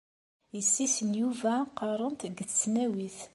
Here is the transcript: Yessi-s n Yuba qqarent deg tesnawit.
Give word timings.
Yessi-s 0.55 0.97
n 1.09 1.11
Yuba 1.21 1.53
qqarent 1.69 2.23
deg 2.27 2.35
tesnawit. 2.49 3.17